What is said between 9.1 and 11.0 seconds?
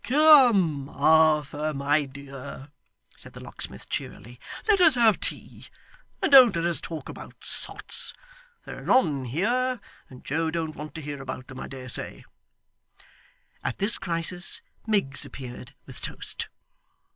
here, and Joe don't want